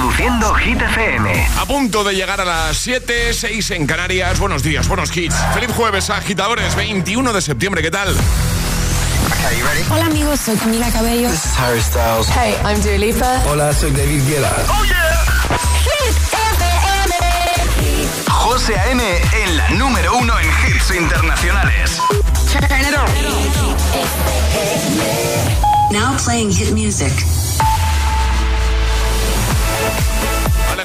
[0.00, 1.48] Reproduciendo Hit FM.
[1.58, 4.40] A punto de llegar a las 7, 6 en Canarias.
[4.40, 5.36] Buenos días, buenos hits.
[5.52, 6.74] Feliz jueves, agitadores.
[6.74, 8.16] 21 de septiembre, ¿qué tal?
[9.90, 11.28] Hola amigos, soy Camila Cabello.
[11.28, 12.28] This is Harry Styles.
[12.28, 13.42] Hey, I'm Dua Lipa.
[13.46, 14.50] Hola, soy David Guetta.
[14.70, 15.26] Oh yeah.
[15.84, 17.14] Hit FM.
[18.30, 19.02] José A.M.
[19.44, 22.00] en la número uno en hits internacionales.
[25.90, 27.12] Now playing hit music.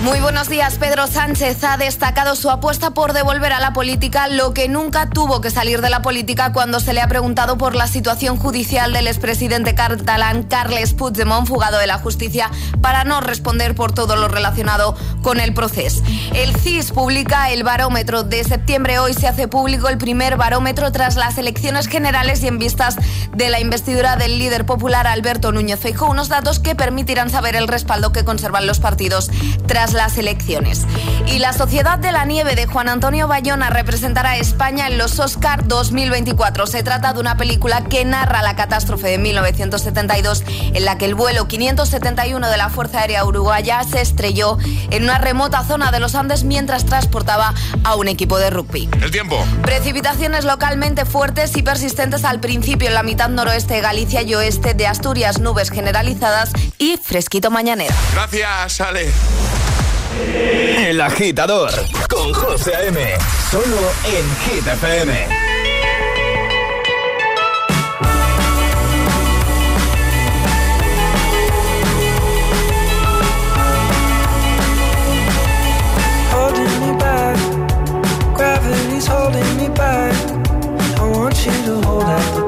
[0.00, 0.78] Muy buenos días.
[0.78, 5.40] Pedro Sánchez ha destacado su apuesta por devolver a la política lo que nunca tuvo
[5.40, 9.08] que salir de la política cuando se le ha preguntado por la situación judicial del
[9.08, 12.48] expresidente catalán Carles Puigdemont, fugado de la justicia,
[12.80, 16.04] para no responder por todo lo relacionado con el proceso.
[16.32, 19.00] El CIS publica el barómetro de septiembre.
[19.00, 22.94] Hoy se hace público el primer barómetro tras las elecciones generales y en vistas
[23.34, 27.66] de la investidura del líder popular Alberto Núñez Feijóo, unos datos que permitirán saber el
[27.66, 29.28] respaldo que conservan los partidos
[29.66, 30.86] tras las elecciones.
[31.26, 35.18] Y la Sociedad de la Nieve de Juan Antonio Bayona representará a España en los
[35.18, 36.66] Oscar 2024.
[36.66, 41.14] Se trata de una película que narra la catástrofe de 1972 en la que el
[41.14, 44.58] vuelo 571 de la Fuerza Aérea Uruguaya se estrelló
[44.90, 48.88] en una remota zona de los Andes mientras transportaba a un equipo de rugby.
[49.02, 49.44] El tiempo.
[49.62, 54.74] Precipitaciones localmente fuertes y persistentes al principio en la mitad noroeste de Galicia y oeste
[54.74, 57.94] de Asturias, nubes generalizadas y fresquito mañanero.
[58.12, 59.12] Gracias, Ale.
[60.86, 61.70] El agitador
[62.08, 62.98] con José A.M.
[63.50, 65.48] Solo en Hit FM.
[79.08, 80.14] holding me back.
[81.00, 82.47] I want you to hold out the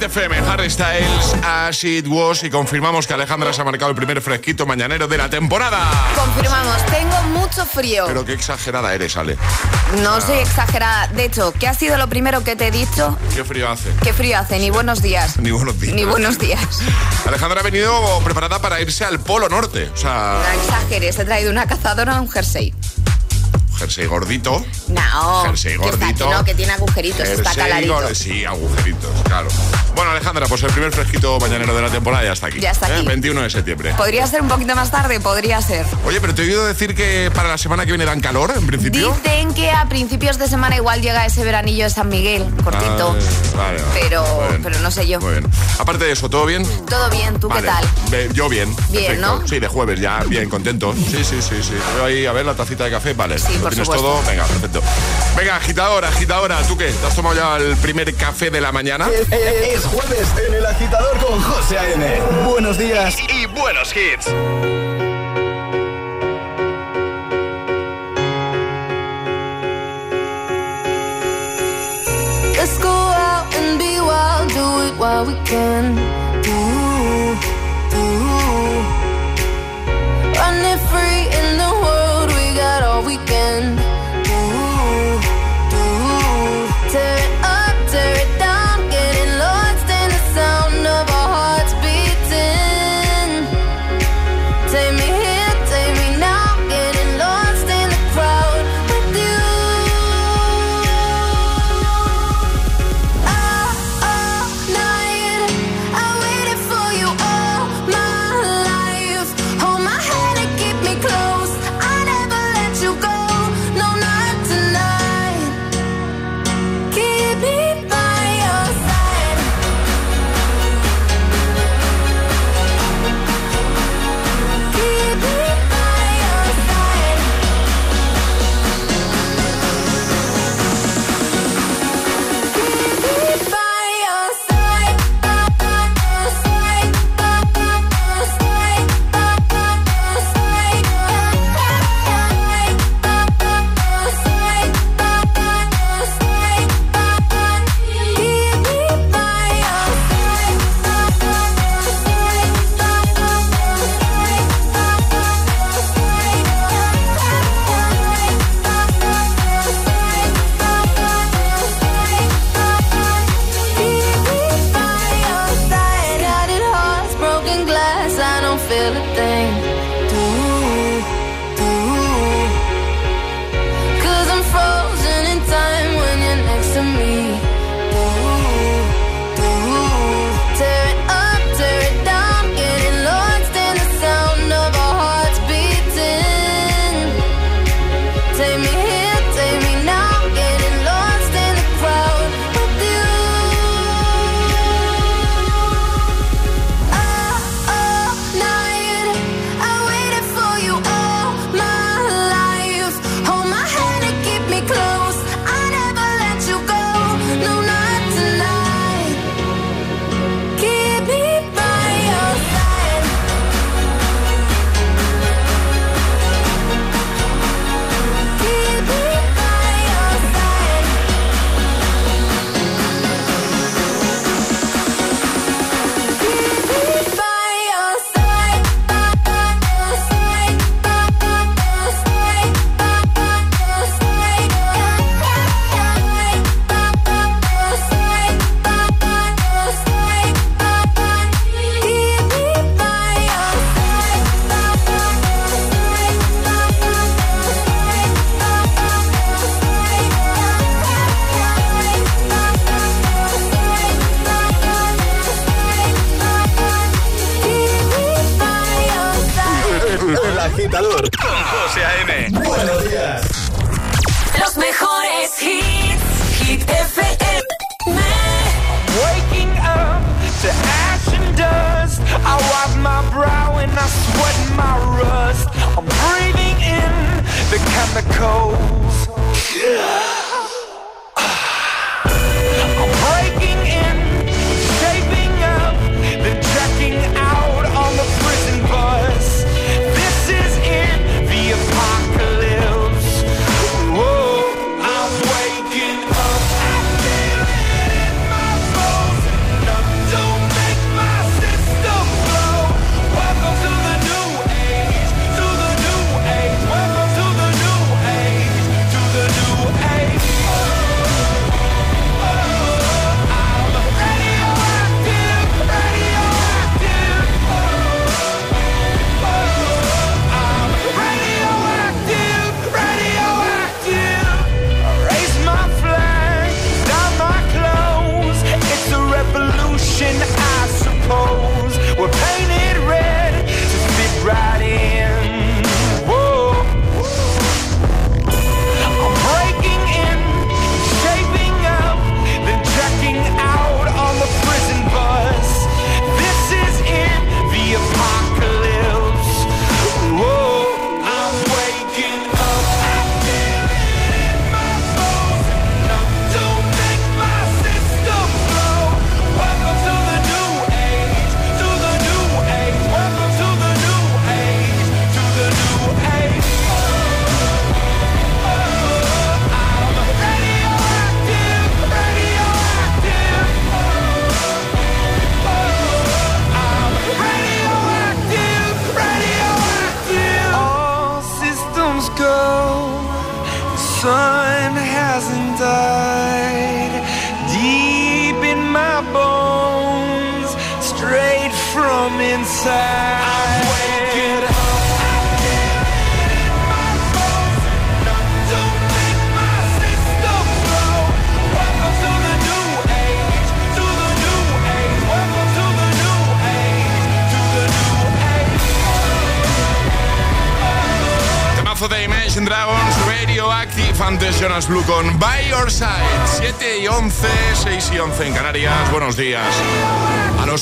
[0.00, 3.96] Hit FM, Harry Styles, As It Was, y confirmamos que Alejandra se ha marcado el
[3.96, 5.90] primer fresquito mañanero de la temporada.
[6.16, 8.04] Confirmamos, tengo mucho frío.
[8.06, 9.36] Pero qué exagerada eres, Ale.
[10.02, 11.08] No soy exagerada.
[11.08, 13.18] De hecho, ¿qué ha sido lo primero que te he dicho?
[13.34, 13.90] Qué frío hace.
[14.02, 15.38] Qué frío hace, ni buenos días.
[15.38, 15.94] Ni buenos días.
[15.94, 16.80] Ni buenos días.
[17.26, 17.92] Alejandra ha venido
[18.24, 19.90] preparada para irse al Polo Norte.
[19.92, 22.72] O sea, No exageres, he traído una cazadora, un jersey.
[23.80, 24.64] Jersey gordito.
[24.88, 25.42] No.
[25.46, 26.24] Jersey gordito.
[26.28, 28.14] que no, que tiene agujeritos, está caladito.
[28.14, 29.48] Sí, agujeritos, claro.
[29.94, 32.60] Bueno, Alejandra, pues el primer fresquito mañanero de la temporada ya está aquí.
[32.60, 32.98] Ya está ¿eh?
[32.98, 33.06] aquí.
[33.06, 33.94] 21 de septiembre.
[33.96, 35.18] ¿Podría ser un poquito más tarde?
[35.20, 35.86] Podría ser.
[36.04, 38.66] Oye, pero te he oído decir que para la semana que viene dan calor, en
[38.66, 39.16] principio.
[39.24, 43.16] Dicen que a principios de semana igual llega ese veranillo de San Miguel, cortito.
[43.18, 44.00] Ah, vale, vale.
[44.00, 45.20] Pero- pero no sé yo.
[45.20, 45.46] Muy bien.
[45.78, 46.66] Aparte de eso, ¿todo bien?
[46.86, 47.62] Todo bien, ¿tú Vale.
[47.62, 48.32] qué tal?
[48.34, 48.74] Yo bien.
[48.90, 49.38] Bien, perfecto.
[49.40, 49.48] ¿no?
[49.48, 50.94] Sí, de jueves ya, bien, contento.
[50.94, 51.74] Sí, sí, sí, sí.
[51.96, 53.38] Veo ahí, a ver, la tacita de café, vale.
[53.38, 54.06] Sí, ¿Lo por tienes supuesto.
[54.06, 54.22] todo?
[54.30, 54.82] Venga, perfecto.
[55.36, 56.90] Venga, agitadora, agitadora, ¿tú qué?
[56.90, 59.08] ¿Te has tomado ya el primer café de la mañana?
[59.08, 62.20] Es, es- es jueves en el agitador con José A.M.
[62.46, 64.26] Buenos días y, y buenos hits.
[72.56, 75.96] Let's go out and be wild, do it while we can.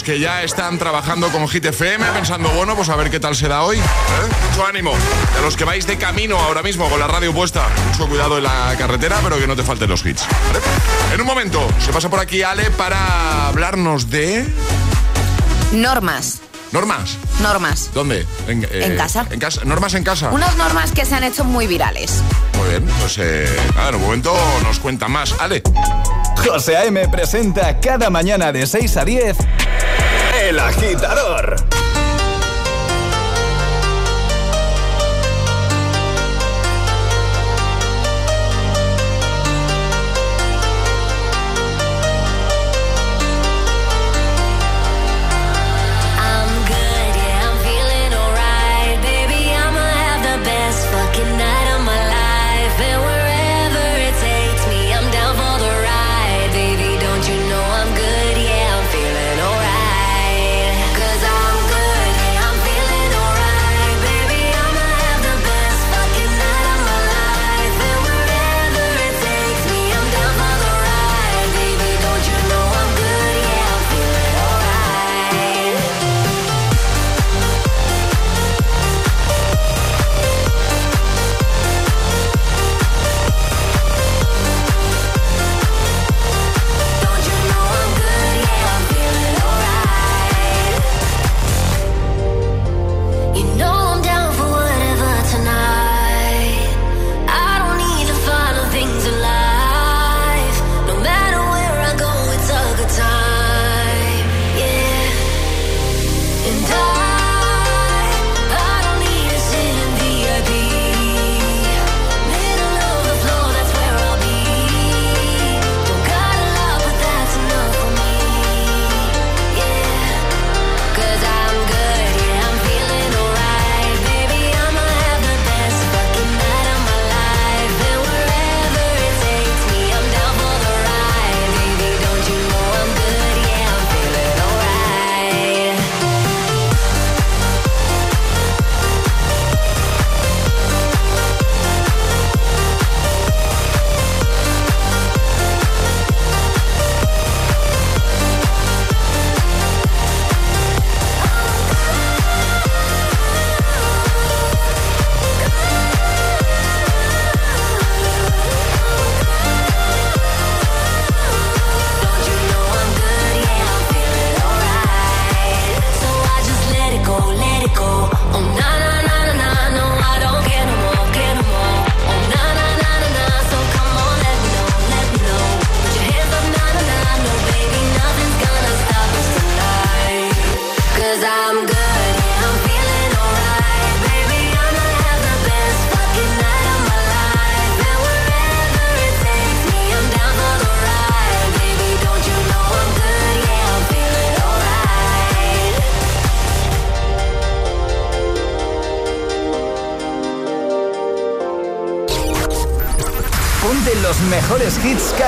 [0.09, 3.47] Que ya están trabajando con Hit FM, pensando, bueno, pues a ver qué tal se
[3.47, 3.77] da hoy.
[3.77, 3.83] ¿eh?
[4.49, 4.95] Mucho ánimo.
[5.37, 8.45] a los que vais de camino ahora mismo con la radio puesta, mucho cuidado en
[8.45, 10.25] la carretera, pero que no te falten los hits.
[11.13, 14.47] En un momento, se pasa por aquí Ale para hablarnos de...
[15.73, 16.41] Normas.
[16.73, 17.19] ¿Normas?
[17.43, 17.91] Normas.
[17.93, 18.27] ¿Dónde?
[18.47, 19.27] En, eh, casa.
[19.31, 19.61] En casa.
[19.67, 20.31] ¿Normas en casa?
[20.31, 22.23] Unas normas que se han hecho muy virales.
[22.57, 25.35] Muy bien, pues eh, nada, en un momento nos cuenta más.
[25.39, 25.63] Ale.
[26.47, 27.07] José A.M.
[27.09, 29.37] presenta cada mañana de 6 a 10
[30.49, 31.68] El Agitador.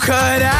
[0.00, 0.59] cut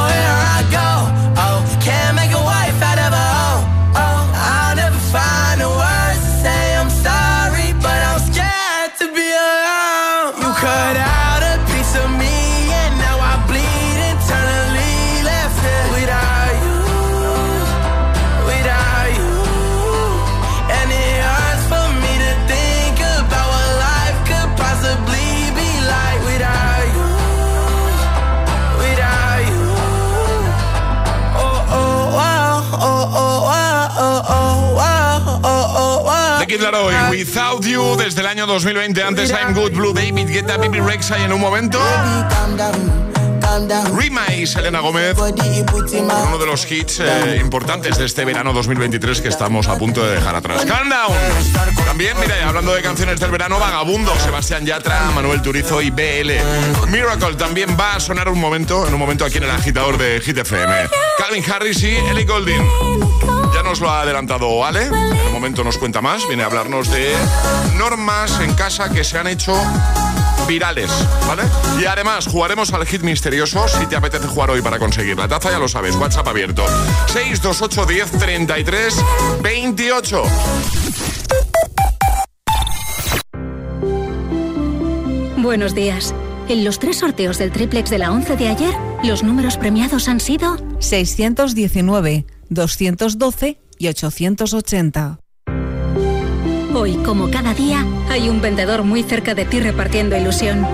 [37.09, 39.03] Without You, desde el año 2020.
[39.03, 41.79] Antes I'm Good, Blue David, Guetta, Bibi Rexa y en un momento...
[43.93, 49.27] Rima y Selena Gómez, uno de los hits eh, importantes de este verano 2023 que
[49.27, 50.63] estamos a punto de dejar atrás.
[50.63, 51.13] Calm down.
[51.85, 56.31] También, mira, hablando de canciones del verano, Vagabundo, Sebastián Yatra, Manuel Turizo y BL.
[56.91, 60.21] Miracle también va a sonar un momento, en un momento aquí en el agitador de
[60.21, 60.73] Hit FM.
[61.17, 62.65] Calvin Harris y Ellie Goulding.
[63.53, 66.89] Ya nos lo ha adelantado Ale, en un momento nos cuenta más, viene a hablarnos
[66.89, 67.13] de
[67.77, 69.53] normas en casa que se han hecho
[70.51, 70.91] virales,
[71.25, 71.43] ¿vale?
[71.81, 75.49] Y además jugaremos al hit misterioso si te apetece jugar hoy para conseguir la taza,
[75.49, 76.65] ya lo sabes, WhatsApp abierto.
[77.07, 78.95] 628 10 33
[79.41, 80.23] 28.
[85.37, 86.13] Buenos días.
[86.49, 88.73] En los tres sorteos del triplex de la 11 de ayer,
[89.05, 95.20] los números premiados han sido 619, 212 y 880.
[96.81, 100.65] Hoy, como cada día, hay un vendedor muy cerca de ti repartiendo ilusión.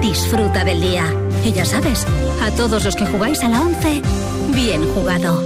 [0.00, 1.04] Disfruta del día.
[1.44, 2.08] Y ya sabes,
[2.42, 4.02] a todos los que jugáis a la 11,
[4.48, 5.44] bien jugado.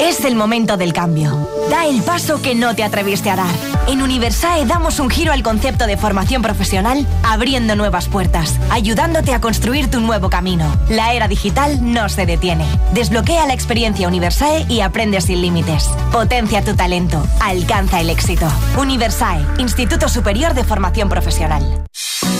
[0.00, 1.48] Es el momento del cambio.
[1.70, 3.69] Da el paso que no te atreviste a dar.
[3.90, 9.40] En Universae damos un giro al concepto de formación profesional, abriendo nuevas puertas, ayudándote a
[9.40, 10.78] construir tu nuevo camino.
[10.88, 12.66] La era digital no se detiene.
[12.94, 15.90] Desbloquea la experiencia Universae y aprende sin límites.
[16.12, 17.26] Potencia tu talento.
[17.40, 18.46] Alcanza el éxito.
[18.78, 21.84] Universae, Instituto Superior de Formación Profesional.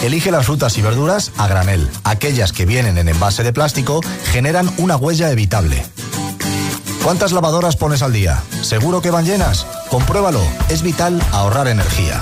[0.04, 1.90] Elige las frutas y verduras a granel.
[2.04, 5.84] Aquellas que vienen en envase de plástico generan una huella evitable.
[7.02, 8.42] ¿Cuántas lavadoras pones al día?
[8.62, 9.66] ¿Seguro que van llenas?
[9.88, 12.20] Compruébalo, es vital ahorrar energía.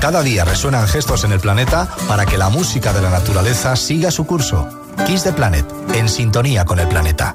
[0.00, 4.10] Cada día resuenan gestos en el planeta para que la música de la naturaleza siga
[4.10, 4.68] su curso.
[5.06, 7.34] Kiss the Planet, en sintonía con el planeta.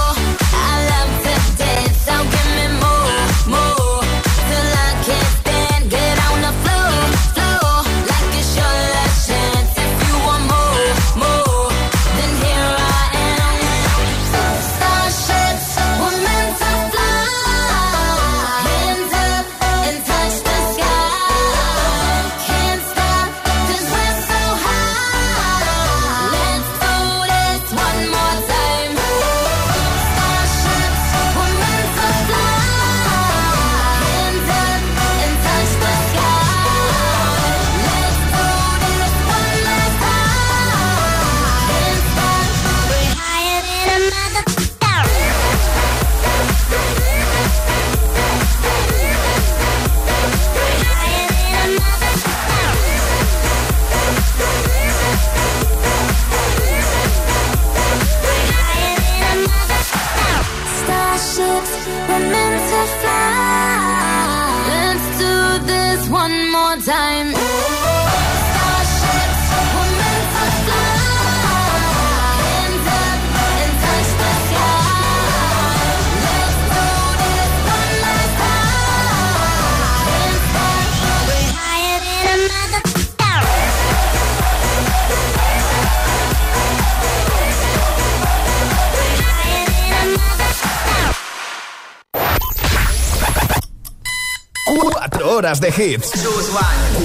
[95.31, 96.11] Horas de hits.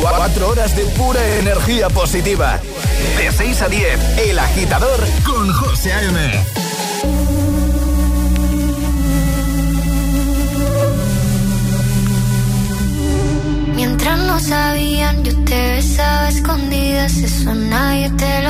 [0.01, 2.61] 4 horas de pura energía positiva.
[3.17, 6.45] De 6 a 10, El Agitador con José A.M.
[13.75, 17.17] Mientras no sabían, yo te besaba escondidas.
[17.17, 18.36] Eso nadie te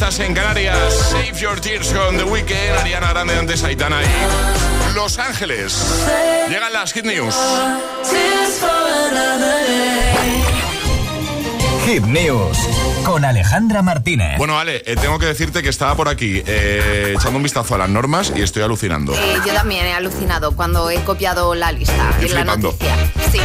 [0.00, 0.94] Estás en Canarias.
[1.10, 5.78] Save Your Tears con The Weeknd, Ariana Grande antes Aitana y Los Ángeles.
[6.48, 7.34] Llegan las Hit News.
[11.84, 12.56] Hit News
[13.04, 14.38] con Alejandra Martínez.
[14.38, 17.78] Bueno, Ale, eh, tengo que decirte que estaba por aquí eh, echando un vistazo a
[17.78, 19.12] las normas y estoy alucinando.
[19.14, 22.68] Eh, yo también he alucinado cuando he copiado la lista Y en la flipando.
[22.72, 22.96] noticia.
[23.30, 23.40] Sí.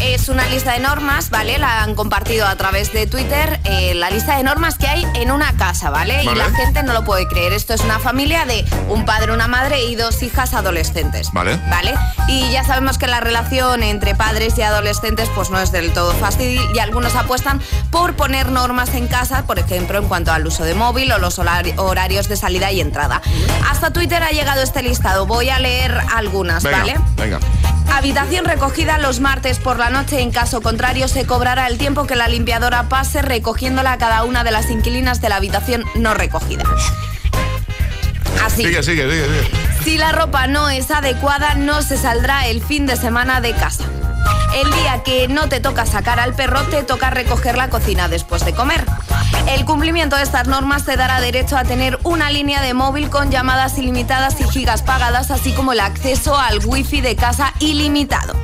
[0.00, 1.58] Es una lista de normas, ¿vale?
[1.58, 3.60] La han compartido a través de Twitter.
[3.64, 6.22] eh, la lista de normas que hay en una casa, ¿vale?
[6.22, 7.52] Y la gente no lo puede creer.
[7.52, 11.30] Esto es una familia de un padre, una madre y dos hijas adolescentes.
[11.32, 11.58] Vale.
[11.68, 11.94] ¿Vale?
[12.28, 16.12] Y ya sabemos que la relación entre padres y adolescentes pues no es del todo
[16.14, 20.64] fácil y algunos apuestan por poner normas en casa, por ejemplo, en cuanto al uso
[20.64, 23.20] de móvil o los horari- horarios de salida y entrada.
[23.70, 25.26] Hasta Twitter ha llegado este listado.
[25.26, 26.96] Voy a leer algunas, Venga, ¿vale?
[27.16, 27.40] venga.
[27.92, 30.20] Habitación recogida los martes por la noche.
[30.20, 34.44] En caso contrario, se cobrará el tiempo que la limpiadora pase recogiéndola a cada una
[34.44, 36.64] de las inquilinas de la habitación no recogida.
[38.44, 38.64] Así.
[38.64, 39.66] Sigue, sigue, sigue, sigue.
[39.84, 43.84] Si la ropa no es adecuada, no se saldrá el fin de semana de casa.
[44.54, 48.44] El día que no te toca sacar al perro, te toca recoger la cocina después
[48.44, 48.84] de comer.
[49.48, 53.30] El cumplimiento de estas normas te dará derecho a tener una línea de móvil con
[53.30, 58.34] llamadas ilimitadas y gigas pagadas, así como el acceso al wifi de casa ilimitado.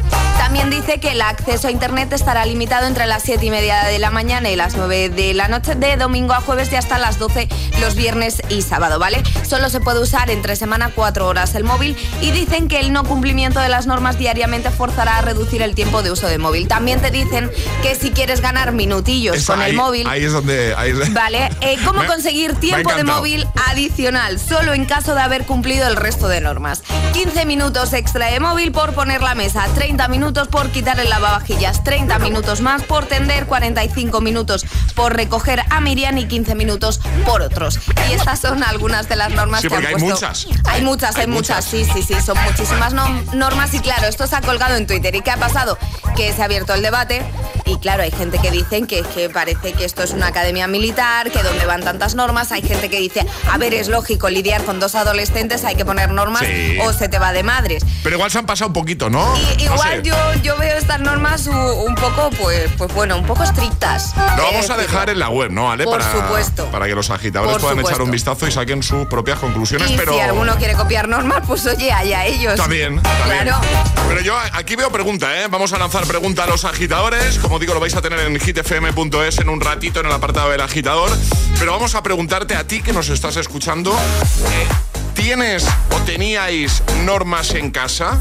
[0.43, 3.99] También dice que el acceso a internet estará limitado entre las 7 y media de
[4.01, 7.19] la mañana y las 9 de la noche, de domingo a jueves y hasta las
[7.21, 7.49] 12
[7.81, 9.23] los viernes y sábado, ¿vale?
[9.49, 13.05] Solo se puede usar entre semana 4 horas el móvil y dicen que el no
[13.05, 16.67] cumplimiento de las normas diariamente forzará a reducir el tiempo de uso de móvil.
[16.69, 17.49] También te dicen
[17.83, 20.07] que si quieres ganar minutillos Esa- con ahí, el móvil...
[20.09, 20.75] Ahí es donde.
[20.77, 24.39] ahí es- Vale, eh, ¿cómo Me- conseguir tiempo de móvil adicional?
[24.41, 26.83] Solo en caso de haber cumplido el resto de normas.
[27.13, 31.85] 15 minutos extra de móvil por poner la mesa, 30 minutos por quitar el lavavajillas,
[31.85, 34.65] 30 minutos más por tender, 45 minutos
[34.95, 37.79] por recoger a Miriam y 15 minutos por otros.
[38.09, 40.09] Y estas son algunas de las normas Sí, que han hay puesto.
[40.09, 40.47] muchas.
[40.65, 44.27] Hay muchas, hay, Hay muchas, sí, sí, sí, son muchísimas nom- normas y claro, esto
[44.27, 45.15] se ha colgado en Twitter.
[45.15, 45.77] ¿Y qué ha pasado?
[46.17, 47.23] Que se ha abierto el debate
[47.67, 51.31] y claro, hay gente que dicen que, que parece que esto es una academia militar,
[51.31, 54.81] que donde van tantas normas, hay gente que dice, a ver, es lógico lidiar con
[54.81, 56.79] dos adolescentes, hay que poner normas Sí.
[56.83, 57.85] o se te va de madres.
[58.03, 59.37] Pero igual se han pasado un poquito, ¿no?
[59.37, 60.03] Y, No igual sé.
[60.03, 64.15] yo, yo veo estas normas un poco, pues, pues bueno, un poco estrictas.
[64.17, 65.85] Lo de vamos a dejar en la web, ¿no, Ale?
[65.85, 66.67] Por para, supuesto.
[66.67, 69.97] Para que los agitadores Por puedan echar un vistazo y saquen sus propias conclusiones, Y
[69.97, 70.15] pero.
[70.15, 72.57] si alguno quiere copiar normas, pues oye, allá ellos.
[72.57, 73.45] También, también.
[73.45, 73.61] Claro.
[74.09, 75.47] Pero yo aquí veo pregunta, ¿eh?
[75.49, 77.39] Vamos a lanzar pregunta a los agitadores.
[77.39, 80.61] Como digo, lo vais a tener en hitfm.es en un ratito en el apartado del
[80.61, 81.11] agitador.
[81.59, 83.93] Pero vamos a preguntarte a ti que nos estás escuchando.
[83.93, 84.67] eh,
[85.15, 88.19] ¿Tienes o teníais normas en casa?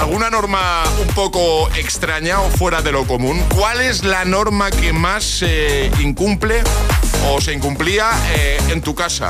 [0.00, 3.38] ¿Alguna norma un poco extraña o fuera de lo común?
[3.54, 6.62] ¿Cuál es la norma que más se incumple
[7.28, 9.28] o se incumplía eh, en tu casa?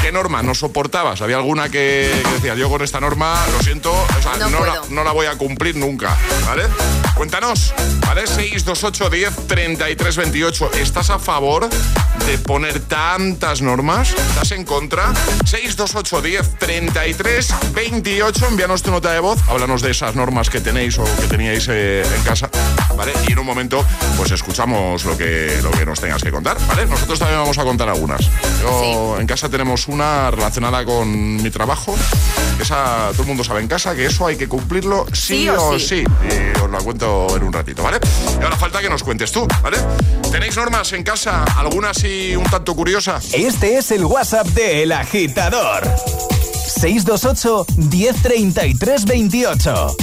[0.00, 1.20] ¿Qué norma no soportabas?
[1.20, 4.64] ¿Había alguna que, que decías, yo con esta norma, lo siento, o sea, No no,
[4.64, 6.64] la, no la voy a cumplir nunca, ¿vale?
[7.16, 7.72] Cuéntanos,
[8.06, 8.26] ¿vale?
[8.26, 10.70] 628 10 33 28.
[10.74, 11.66] ¿Estás a favor
[12.26, 14.10] de poner tantas normas?
[14.10, 15.14] ¿Estás en contra?
[15.46, 18.46] 628 10 33 28.
[18.48, 19.40] Envíanos tu nota de voz.
[19.48, 22.50] Háblanos de esas normas que tenéis o que teníais eh, en casa,
[22.94, 23.12] ¿vale?
[23.28, 23.84] Y en un momento,
[24.16, 26.86] pues escuchamos lo que, lo que nos tengas que contar, ¿vale?
[26.86, 28.20] Nosotros también vamos a contar algunas.
[28.60, 31.94] Yo en casa tenemos una relacionada con mi trabajo.
[32.60, 35.78] Esa todo el mundo sabe en casa que eso hay que cumplirlo sí, Sí o
[35.78, 35.86] sí.
[35.86, 36.04] sí.
[36.04, 37.98] Y os la cuento en un ratito, ¿vale?
[38.40, 39.78] Y ahora falta que nos cuentes tú, ¿vale?
[40.30, 41.44] ¿Tenéis normas en casa?
[41.56, 43.20] ¿Alguna así un tanto curiosa?
[43.32, 45.82] Este es el WhatsApp de El Agitador.
[46.66, 49.96] 628 1033 28.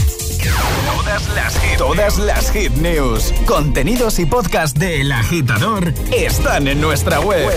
[0.85, 6.81] Todas las hit, todas las hit news, contenidos y podcast de El Agitador están en
[6.81, 7.51] nuestra web.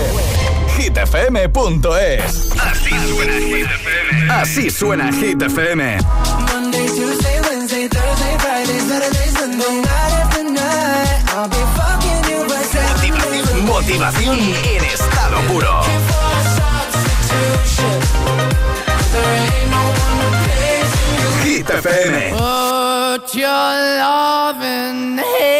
[0.77, 2.51] hitfm.es.
[2.59, 4.31] Así suena Hit FM.
[4.31, 5.97] Así suena Hit FM.
[6.53, 11.23] Monday, Tuesday, Wednesday, Thursday, Friday, Saturday, Sunday, night after night.
[11.33, 12.67] I'll be fucking you right
[13.65, 15.81] Motivación, motivación en estado puro.
[21.57, 22.29] Hit FM.
[22.37, 25.56] Put your loving hand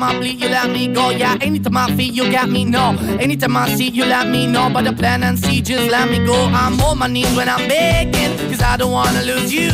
[0.00, 1.10] anytime I bleed, you let me go.
[1.10, 2.96] Yeah, anytime I feel, you got me, no.
[3.20, 4.70] Anytime I see, you let me know.
[4.72, 6.34] But the plan and see, just let me go.
[6.34, 9.70] I'm on my knees when I'm begging, cause I don't wanna lose you.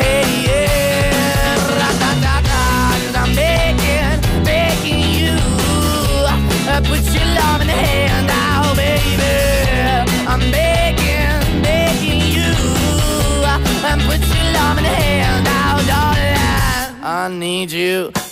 [0.00, 5.36] Hey, yeah, ra-da-da-da, cause I'm begging, begging you.
[6.72, 9.30] Uh, put your love in the hand now, baby.
[10.26, 12.50] I'm begging, begging you.
[13.46, 17.04] Uh, put your love in the hand now, darling.
[17.04, 18.10] I need you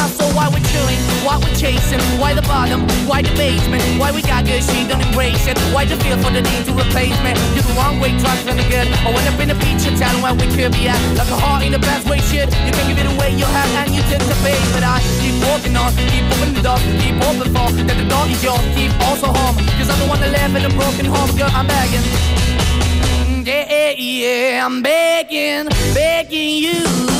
[0.00, 0.32] my soul.
[0.32, 4.48] Why we're chilling, why we're chasing, why the bottom, why the basement, why we got
[4.48, 5.58] good, she don't embrace it.
[5.74, 7.36] Why the feel for the need to replace me?
[7.52, 8.88] You're the wrong way, trying to good.
[8.88, 11.00] I went up in a feature town where we could be at.
[11.20, 12.48] Like a heart in the best way, shit.
[12.64, 14.56] You can give it away, you have, and you tend to pay.
[14.72, 18.24] But I keep walking on, keep opening the door, keep open for that the door
[18.32, 19.56] is yours, keep also home.
[19.76, 22.04] Cause I'm the one that live in a broken home, girl, I'm begging.
[23.44, 27.19] Yeah, Yeah, yeah, I'm begging, begging you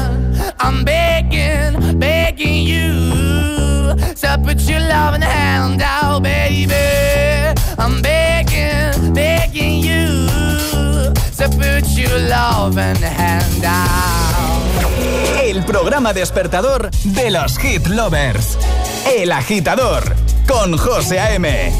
[0.63, 3.95] I'm begging, begging you.
[4.21, 6.75] To put your loving hand out, baby.
[7.79, 10.27] I'm begging, begging you.
[11.37, 15.41] To put your loving hand out.
[15.41, 18.57] El programa despertador de los hit lovers.
[19.17, 20.15] El agitador
[20.47, 21.71] con José A.M.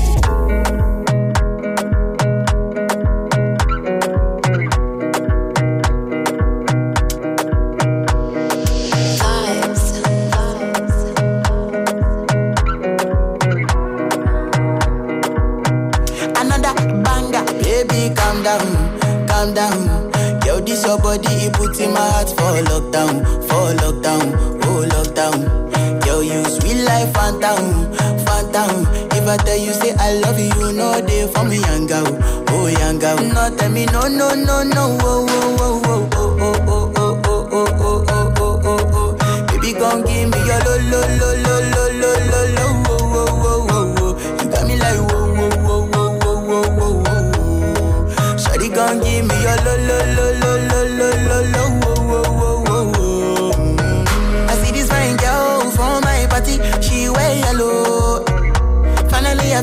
[18.43, 20.11] calm down, calm down.
[20.45, 24.33] Yo, this your body, it puts in my heart for lockdown, for lockdown,
[24.65, 26.05] oh lockdown.
[26.05, 27.91] Yo, you sweet life, phantom,
[28.25, 28.85] phantom.
[29.11, 32.67] If I tell you say I love you, you know they for me, young oh
[32.67, 32.99] young.
[32.99, 37.47] No, tell me no, no, no, no, oh, oh, oh, oh, oh, oh, oh, oh,
[37.51, 39.45] oh, oh, oh, oh, oh, oh, oh.
[39.47, 41.70] Baby, gon' give me your lo, lo, lo, lo, lo,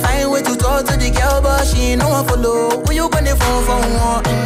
[0.01, 2.83] find way to talk to the girl, but she ain't no one follow.
[2.85, 4.39] When you gonna phone for one?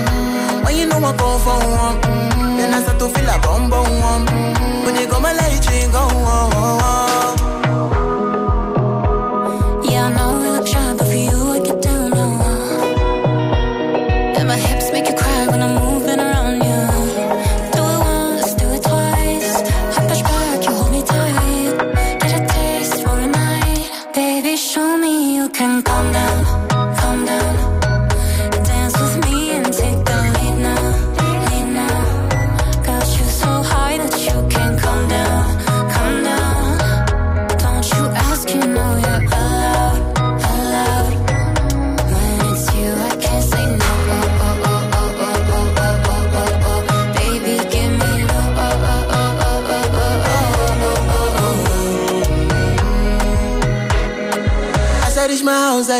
[0.82, 1.60] You know I come for.
[2.56, 4.26] Then I start to feel a bum bum one.
[4.84, 6.51] When they go my light, she go on.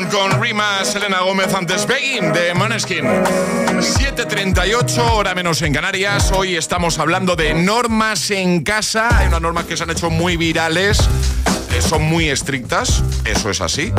[0.00, 3.04] Down con Rima, Selena Gómez antes Begging de Maneskin.
[3.04, 6.32] 7.38, hora menos en Canarias.
[6.32, 9.08] Hoy estamos hablando de normas en casa.
[9.18, 11.08] Hay unas normas que se han hecho muy virales.
[11.80, 13.92] Eh, Son muy estrictas, eso es así.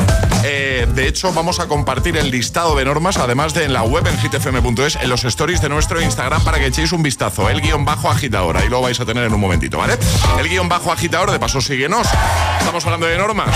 [0.44, 4.06] Eh, de hecho, vamos a compartir el listado de normas, además de en la web
[4.06, 7.48] en hitfm.es, en los stories de nuestro Instagram para que echéis un vistazo.
[7.48, 9.96] El guion bajo agitador, ahí lo vais a tener en un momentito, ¿vale?
[10.38, 12.06] El guion bajo agitador, de paso síguenos.
[12.58, 13.54] Estamos hablando de normas.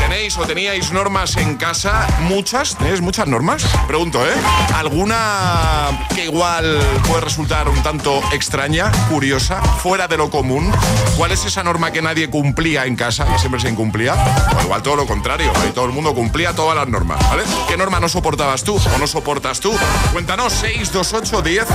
[0.00, 2.06] ¿Tenéis o teníais normas en casa?
[2.20, 2.76] ¿Muchas?
[2.76, 3.64] ¿Tenéis muchas normas?
[3.86, 4.34] Pregunto, ¿eh?
[4.74, 10.72] ¿Alguna que igual puede resultar un tanto extraña, curiosa, fuera de lo común?
[11.16, 13.26] ¿Cuál es esa norma que nadie cumplía en casa,
[13.66, 14.14] se incumplía?
[14.56, 17.42] O igual todo lo contrario, ahí todo el mundo cumplía todas las normas, ¿vale?
[17.66, 19.72] ¿Qué norma no soportabas tú o no soportas tú?
[20.12, 21.66] Cuéntanos, 628 10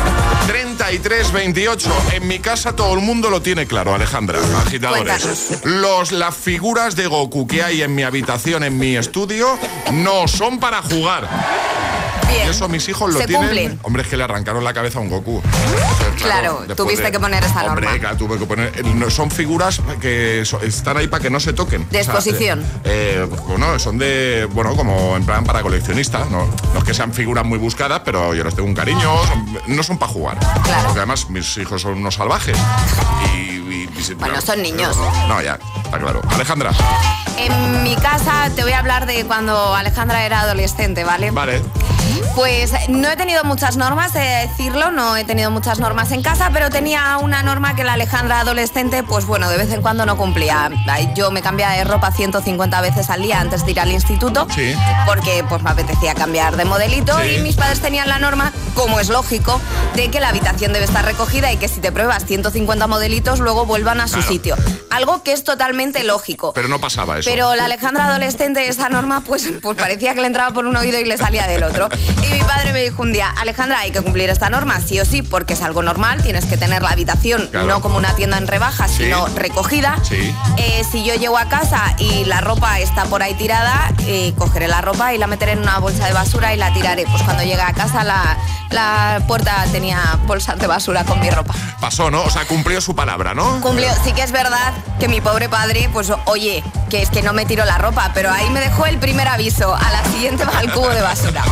[0.48, 1.90] 33 28.
[2.14, 5.66] En mi casa todo el mundo lo tiene claro, Alejandra, agitadores.
[5.66, 9.60] Los, las figuras de Goku que hay en mi habitación, en mi estudio,
[9.92, 11.28] no son para jugar.
[12.32, 12.50] Bien.
[12.50, 13.48] Eso mis hijos lo Se tienen.
[13.48, 13.80] cumplen.
[13.84, 15.42] Hombre, es que le arrancaron la cabeza a un Goku.
[16.22, 18.00] Claro, tuviste que poner esa Hombre, norma.
[18.00, 18.72] claro, tuve que poner.
[18.76, 21.88] eh, Son figuras que so- están ahí para que no se toquen.
[21.90, 22.62] De O sea, exposición.
[22.84, 24.48] eh, eh, bueno, son de.
[24.52, 26.30] Bueno, como en plan para coleccionistas.
[26.30, 29.02] No, no es que sean figuras muy buscadas, pero yo les tengo un cariño.
[29.26, 30.38] son- no son para jugar.
[30.64, 30.84] Claro.
[30.86, 32.58] Porque además mis hijos son unos salvajes.
[33.36, 33.52] Y.
[34.18, 34.98] Bueno, no, son niños.
[35.28, 36.22] No, ya, está claro.
[36.32, 36.72] Alejandra,
[37.38, 41.32] En mi casa te voy a hablar de cuando Alejandra era adolescente, ¿vale?
[41.32, 41.62] vale.
[42.36, 46.22] Pues no he tenido muchas normas, he de decirlo, no he tenido muchas normas en
[46.22, 50.06] casa, pero tenía una norma que la Alejandra adolescente, pues bueno, de vez en cuando
[50.06, 50.70] no cumplía.
[51.16, 54.74] Yo me cambiaba de ropa 150 veces al día antes de ir al instituto, Sí.
[55.06, 57.36] porque pues me apetecía cambiar de modelito Sí.
[57.38, 59.60] y mis padres tenían la norma, como es lógico,
[59.96, 63.66] de que la habitación debe estar recogida y que si te pruebas 150 modelitos luego
[63.66, 64.28] vuelvan a su Claro.
[64.30, 64.56] sitio.
[64.90, 66.54] Algo que es totalmente lógico.
[66.54, 67.30] Pero no pasaba eso.
[67.30, 71.00] Pero la Alejandra adolescente, esa norma, pues, pues parecía que le entraba por un oído
[71.00, 71.90] y le salía del otro.
[72.24, 75.06] Y mi padre me dijo un día, Alejandra, hay que cumplir esta norma, sí o
[75.06, 77.68] sí, porque es algo normal, tienes que tener la habitación Claro.
[77.68, 79.04] no como una tienda en rebajas, Sí.
[79.06, 79.98] sino recogida.
[80.04, 80.36] Sí.
[80.58, 84.68] Eh, si yo llego a casa y la ropa está por ahí tirada, eh, cogeré
[84.68, 87.06] la ropa y la meteré en una bolsa de basura y la tiraré.
[87.10, 88.38] Pues cuando llegue a casa la,
[88.70, 91.54] la puerta tenía bolsas de basura con mi ropa.
[91.80, 92.22] Pasó, ¿no?
[92.24, 93.60] O sea, cumplió su palabra, ¿no?
[93.62, 93.90] Cumplió.
[94.04, 97.46] Sí que es verdad que mi pobre padre, pues oye, que es que no me
[97.46, 99.74] tiró la ropa, pero ahí me dejó el primer aviso.
[99.76, 101.44] A la siguiente va al cubo de basura.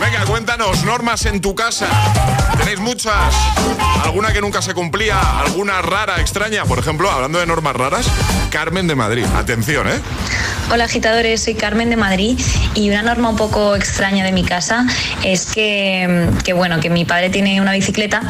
[0.00, 1.86] Venga, cuéntanos, normas en tu casa.
[2.58, 3.34] ¿Tenéis muchas?
[4.04, 5.18] ¿Alguna que nunca se cumplía?
[5.40, 6.64] ¿Alguna rara, extraña?
[6.64, 8.06] Por ejemplo, hablando de normas raras,
[8.50, 9.24] Carmen de Madrid.
[9.36, 10.00] Atención, ¿eh?
[10.68, 12.40] Hola agitadores, soy Carmen de Madrid
[12.74, 14.84] y una norma un poco extraña de mi casa
[15.22, 18.22] es que, que, bueno, que mi padre tiene una bicicleta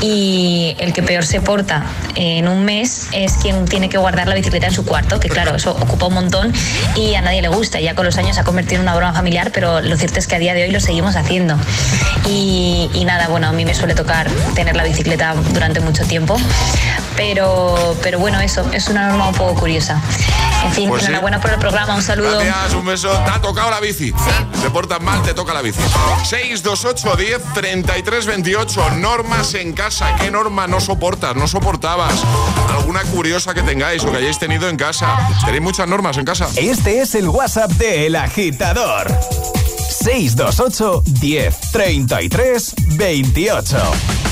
[0.00, 1.84] y el que peor se porta
[2.16, 5.54] en un mes es quien tiene que guardar la bicicleta en su cuarto, que claro,
[5.54, 6.52] eso ocupa un montón
[6.96, 9.12] y a nadie le gusta, ya con los años se ha convertido en una broma
[9.12, 11.56] familiar, pero lo cierto es que a día de hoy lo seguimos haciendo.
[12.26, 16.36] Y, y nada, bueno, a mí me suele tocar tener la bicicleta durante mucho tiempo,
[17.16, 20.00] pero, pero bueno, eso es una norma un poco curiosa.
[20.64, 21.08] En fin, Pues sí.
[21.08, 22.38] enhorabuena por el programa, un saludo.
[22.40, 23.10] Gracias, un beso.
[23.10, 24.14] Te ha tocado la bici.
[24.62, 25.78] Te portas mal, te toca la bici.
[26.24, 28.90] 628 10 33 28.
[28.92, 30.14] Normas en casa.
[30.16, 31.36] ¿Qué norma no soportas?
[31.36, 32.14] ¿No soportabas?
[32.78, 35.06] ¿Alguna curiosa que tengáis o que hayáis tenido en casa?
[35.44, 36.48] ¿Tenéis muchas normas en casa?
[36.56, 39.08] Este es el WhatsApp de El Agitador.
[40.04, 44.23] 628 10 33 28.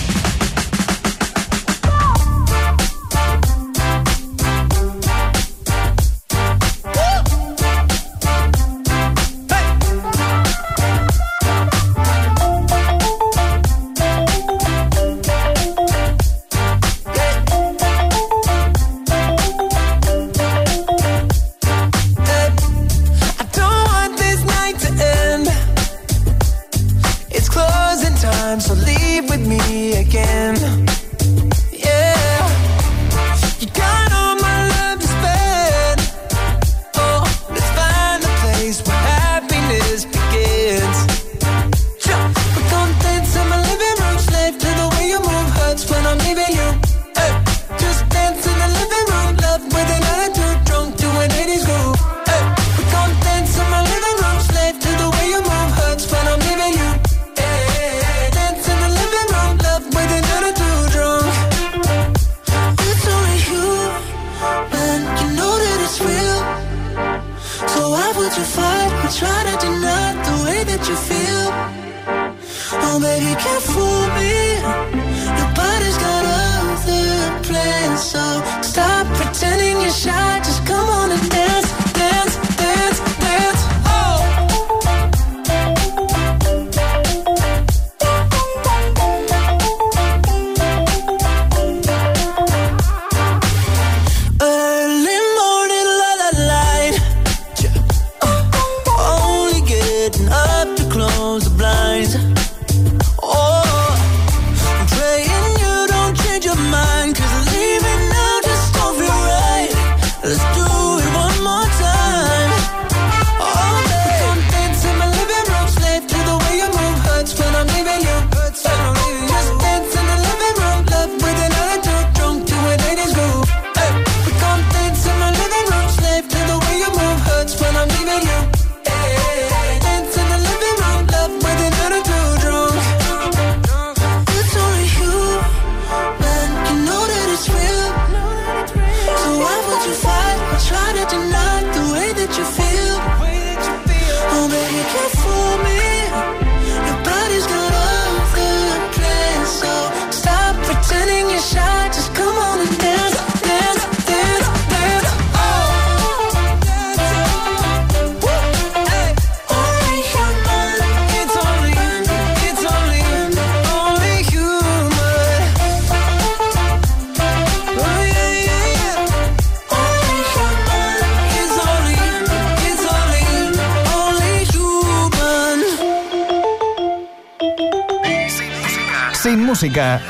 [179.72, 180.00] Música,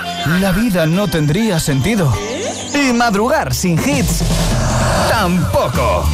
[0.40, 2.12] la vida no tendría sentido.
[2.74, 4.22] Y madrugar sin hits,
[5.08, 6.04] tampoco.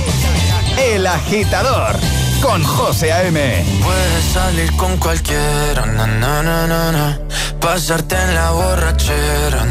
[0.77, 1.97] El agitador,
[2.43, 3.65] con José A.M.
[3.83, 6.43] Puedes salir con cualquiera, na, na,
[6.93, 7.19] na.
[7.61, 9.65] Pasarte en la borrachera.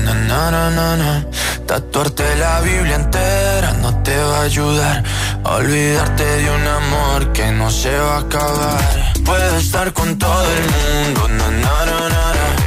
[1.68, 5.04] Tatuarte la Biblia entera no te va a ayudar.
[5.44, 9.14] a Olvidarte de un amor que no se va a acabar.
[9.26, 12.67] Puedes estar con todo el mundo, na, na, na,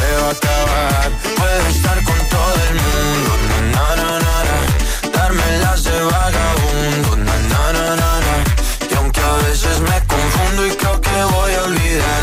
[0.00, 1.10] se va a acabar.
[1.36, 3.30] Puedes estar con todo el mundo,
[3.74, 4.56] na, na, na, na.
[5.16, 8.34] Darme las de vagabundo, na, na, na, na, na.
[8.90, 12.22] Y aunque a veces me confundo y creo que voy a olvidar,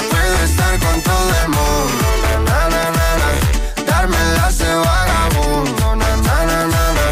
[0.43, 2.05] Estar con todo el mundo,
[2.47, 3.29] na, na, na, na.
[3.85, 7.07] Darme las de vagabundo, na, na, na, na, na.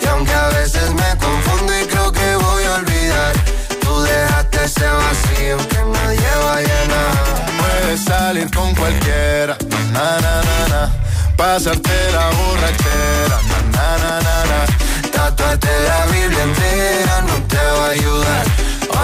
[0.00, 3.32] Y aunque a veces me confundo y creo que voy a olvidar,
[3.80, 7.14] tú dejaste ese vacío que nadie va a llenar.
[7.58, 9.56] Puedes salir con cualquiera,
[9.92, 10.92] na, na, na, na.
[11.36, 15.10] Pasarte la borrachera, na, na, na, na, na.
[15.10, 18.46] Tatuarte la Biblia entera no te va a ayudar.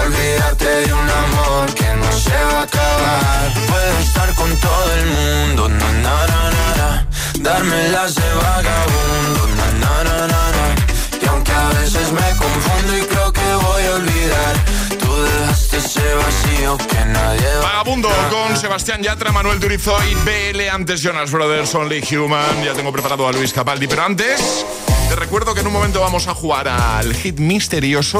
[0.05, 3.53] Olvidarte de un amor que no se va a acabar.
[3.67, 7.07] Puedo estar con todo el mundo, na, na, na, na, na.
[7.39, 10.75] Darme las de vagabundo, na, na, na, na, na.
[11.23, 14.55] Y aunque a veces me confundo y creo que voy a olvidar,
[14.99, 20.69] tú dejaste ese vacío que nadie va Vagabundo con Sebastián Yatra, Manuel Turizo y BL.
[20.71, 22.63] Antes Jonas Brothers, Only Human.
[22.63, 24.65] Ya tengo preparado a Luis Capaldi, pero antes
[25.09, 28.19] te recuerdo que en un momento vamos a jugar al hit misterioso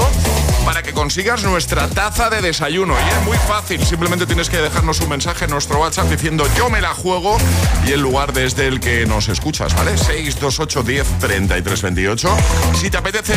[0.66, 2.95] para que consigas nuestra taza de desayuno.
[2.95, 6.70] Y es muy fácil, simplemente tienes que dejarnos un mensaje en nuestro WhatsApp diciendo yo
[6.70, 7.38] me la juego
[7.88, 9.97] y el lugar desde el que nos escuchas, ¿vale?
[9.97, 12.38] 628 10 33 28.
[12.74, 13.36] Si te apetece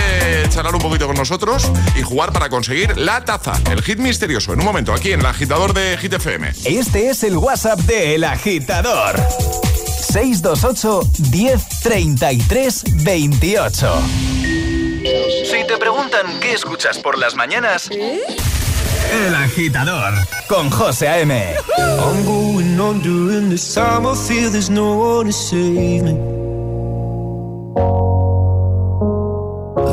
[0.49, 4.61] charlar un poquito con nosotros y jugar para conseguir la taza, el hit misterioso, en
[4.61, 6.53] un momento, aquí en el agitador de Hit FM.
[6.65, 9.17] Este es el WhatsApp de El Agitador.
[10.11, 11.01] 628
[11.31, 14.58] 1033 28.
[15.03, 20.13] Si te preguntan qué escuchas por las mañanas, El Agitador
[20.49, 21.55] con José A.M.
[21.79, 26.15] I'm going under and this time I feel there's no one to save me.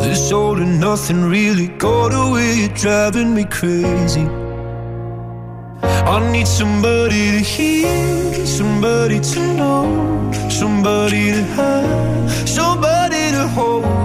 [0.04, 4.28] This all and nothing really got away, you're driving me crazy.
[5.84, 14.05] I need somebody to hear, somebody to know, somebody to have, somebody to hold.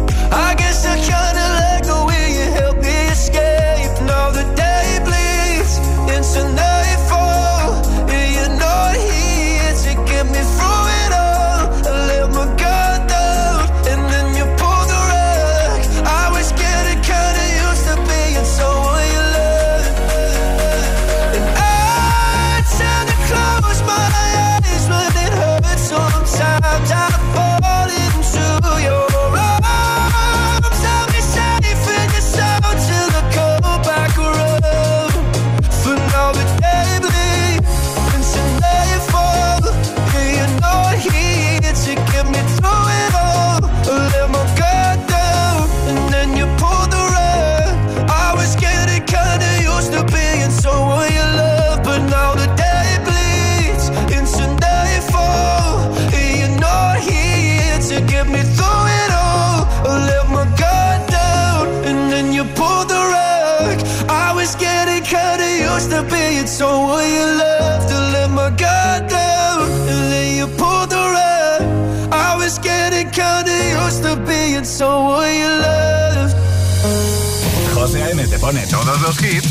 [77.81, 78.27] José A.M.
[78.27, 79.49] te pone todos los hits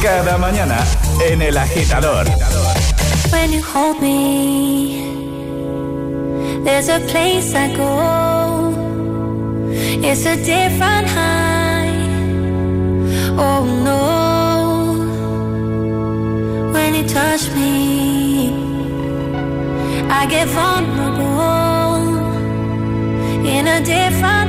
[0.00, 0.82] cada mañana
[1.28, 2.26] en El Agitador.
[3.30, 5.04] When you hold me,
[6.64, 8.72] there's a place I go.
[10.02, 11.92] It's a different high.
[13.36, 15.02] Oh no.
[16.72, 18.54] When you touch me,
[20.08, 21.04] I get vulnerable
[23.44, 24.43] in a different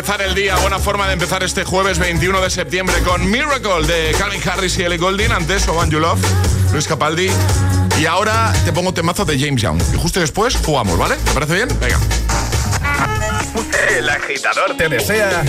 [0.00, 4.14] empezar el día, buena forma de empezar este jueves 21 de septiembre con Miracle de
[4.18, 6.18] Calvin Harris y Ellie Golding, antes Oban You Love,
[6.72, 7.28] Luis Capaldi.
[8.00, 9.78] Y ahora te pongo temazo de James Young.
[9.92, 11.16] Y justo después jugamos, ¿vale?
[11.16, 11.68] ¿Te parece bien?
[11.78, 11.98] Venga.
[13.94, 15.44] El agitador te desea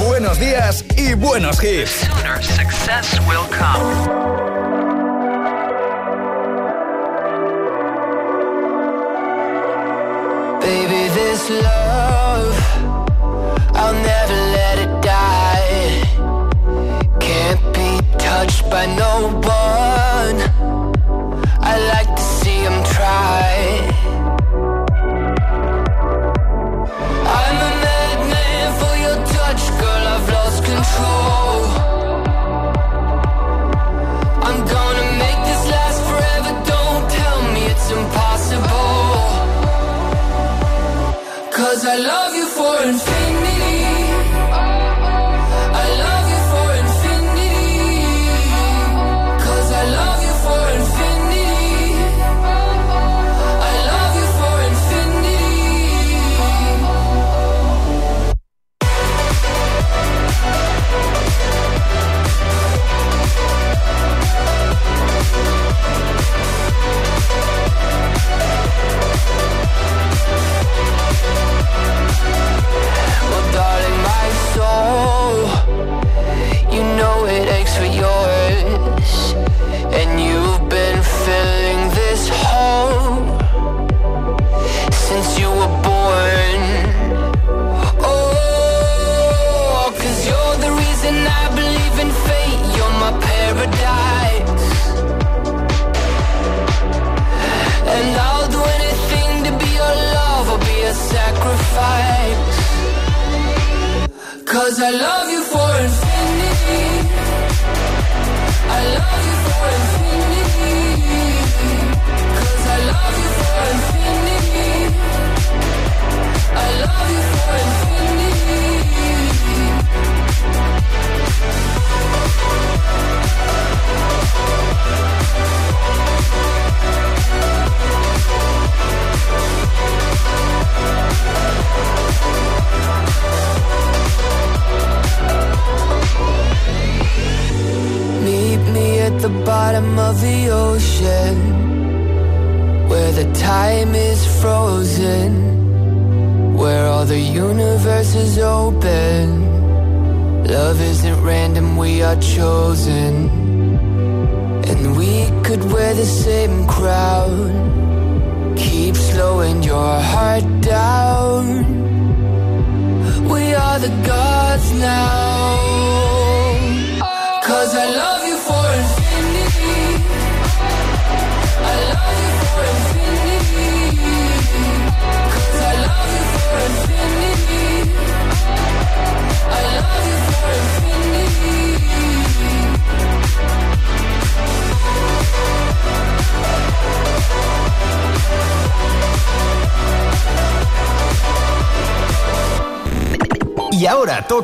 [0.00, 2.08] buenos días y buenos hits.
[10.60, 11.97] Baby, this love
[18.48, 20.38] touched by no one.
[21.60, 24.37] I like to see them try.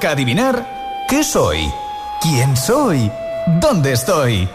[0.04, 1.72] Toca adivinar qué soy,
[2.20, 3.10] quién soy,
[3.58, 4.46] dónde estoy.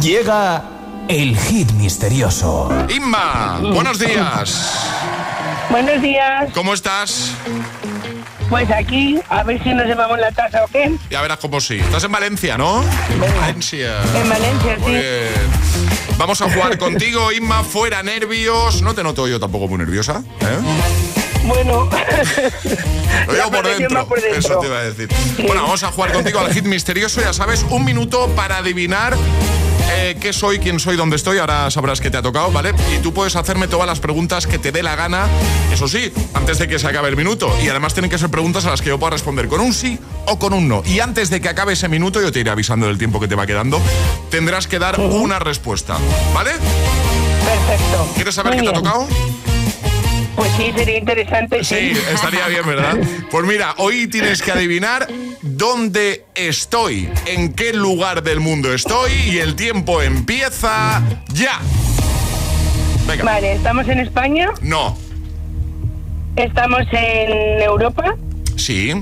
[0.00, 0.62] Llega
[1.08, 2.68] el hit misterioso.
[2.94, 4.70] Inma, buenos días.
[5.68, 6.48] Buenos días.
[6.54, 7.32] ¿Cómo estás?
[8.48, 10.96] Pues aquí, a ver si nos llevamos la taza o qué.
[11.10, 11.78] Ya verás cómo sí.
[11.80, 12.84] Estás en Valencia, ¿no?
[13.40, 14.00] Valencia.
[14.14, 14.98] En Valencia, Muy sí.
[14.98, 15.74] bien.
[16.18, 18.80] Vamos a jugar contigo, Inma, fuera nervios.
[18.80, 20.22] No te noto yo tampoco muy nerviosa.
[20.40, 21.03] ¿eh?
[21.44, 21.88] Bueno,
[23.26, 23.96] Lo digo por dentro.
[23.98, 24.38] va por dentro.
[24.38, 25.08] Eso te iba a decir.
[25.46, 27.20] Bueno, vamos a jugar contigo al hit misterioso.
[27.20, 29.14] Ya sabes, un minuto para adivinar
[29.92, 31.38] eh, qué soy, quién soy, dónde estoy.
[31.38, 32.72] Ahora sabrás que te ha tocado, ¿vale?
[32.94, 35.26] Y tú puedes hacerme todas las preguntas que te dé la gana.
[35.72, 37.54] Eso sí, antes de que se acabe el minuto.
[37.62, 39.98] Y además tienen que ser preguntas a las que yo pueda responder con un sí
[40.26, 40.82] o con un no.
[40.86, 43.34] Y antes de que acabe ese minuto, yo te iré avisando del tiempo que te
[43.34, 43.80] va quedando.
[44.30, 45.98] Tendrás que dar una respuesta,
[46.32, 46.52] ¿vale?
[47.44, 48.08] Perfecto.
[48.14, 49.06] ¿Quieres saber Muy qué te ha tocado?
[50.56, 51.64] Sí, sería interesante.
[51.64, 52.96] Sí, estaría bien, ¿verdad?
[53.30, 55.08] Pues mira, hoy tienes que adivinar
[55.42, 61.02] dónde estoy, en qué lugar del mundo estoy y el tiempo empieza
[61.32, 61.60] ya.
[63.06, 63.24] Venga.
[63.24, 64.96] Vale, estamos en España, No,
[66.36, 68.14] estamos en Europa,
[68.56, 68.94] sí,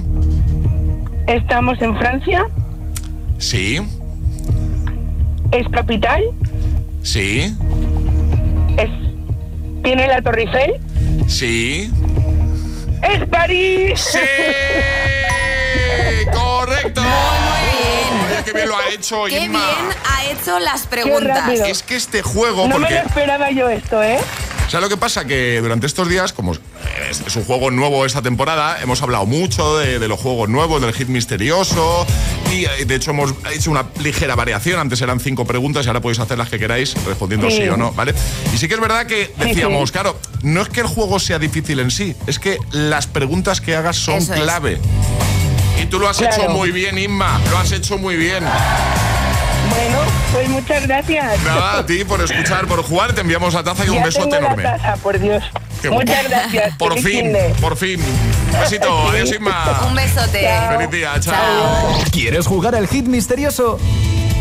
[1.28, 2.46] estamos en Francia,
[3.38, 3.80] sí,
[5.52, 6.24] es capital,
[7.02, 7.54] sí,
[8.76, 8.90] es
[9.84, 10.74] tiene la Torre Eiffel,
[11.28, 11.90] sí.
[13.02, 14.00] es París.
[14.12, 14.18] ¡Sí!
[16.32, 17.00] ¡Correcto!
[17.02, 19.58] Oye, qué bien lo ha hecho Qué Inma.
[19.58, 21.48] bien ha hecho las preguntas.
[21.66, 24.18] Es que este juego, No me lo esperaba yo esto, ¿eh?
[24.68, 25.24] ¿Sabes lo que pasa?
[25.26, 26.60] Que durante estos días, como es,
[27.26, 30.94] es un juego nuevo esta temporada, hemos hablado mucho de, de los juegos nuevos, del
[30.94, 32.06] hit misterioso.
[32.52, 34.78] Y eh, de hecho hemos hecho una ligera variación.
[34.78, 37.68] Antes eran cinco preguntas y ahora podéis hacer las que queráis respondiendo sí, Sí.
[37.68, 38.14] o no, ¿vale?
[38.54, 39.92] Y sí que es verdad que decíamos, sí.
[39.92, 43.74] claro, no es que el juego sea difícil en sí, es que las preguntas que
[43.76, 44.40] hagas son Eso es.
[44.40, 44.78] clave.
[45.82, 46.34] Y tú lo has Claro.
[46.42, 47.40] hecho muy bien, Inma.
[47.50, 48.44] Lo has hecho muy bien.
[49.70, 49.98] Bueno,
[50.32, 51.42] pues muchas gracias.
[51.42, 53.12] Nada, a ti por escuchar, por jugar.
[53.12, 54.62] Te enviamos la taza y un Ya besote tengo enorme.
[54.62, 55.42] la taza, por Dios.
[55.80, 56.28] Qué Muchas bueno.
[56.30, 56.76] gracias.
[56.78, 58.00] Por fin, por fin.
[58.00, 59.80] Un besito, adiós Inma.
[59.88, 60.48] Un besote.
[60.76, 62.00] Feliz día, chao.
[62.12, 63.80] ¿Quieres jugar al hit misterioso?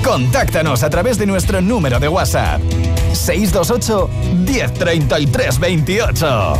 [0.03, 2.61] Contáctanos a través de nuestro número de WhatsApp.
[3.13, 4.07] 628
[4.45, 6.59] 1033 28.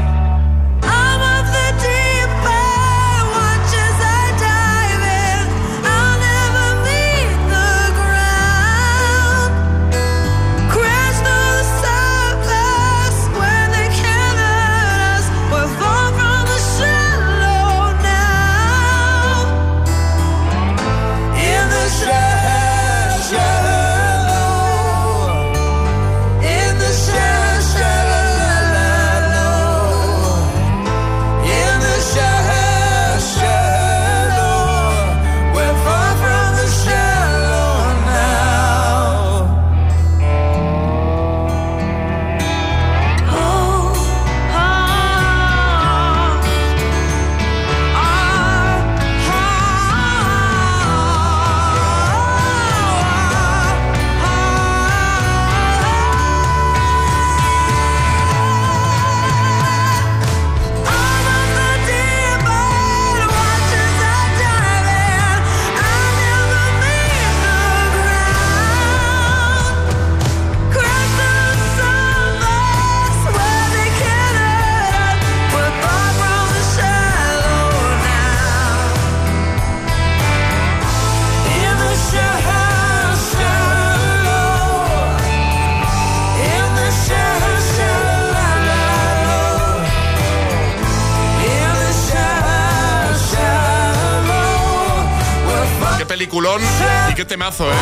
[97.31, 97.75] temazo, ¿eh?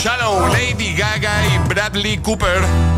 [0.00, 2.95] Shallow, Lady Gaga y Bradley Cooper.